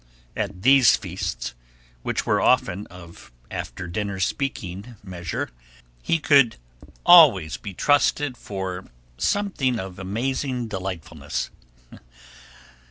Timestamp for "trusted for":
7.75-8.85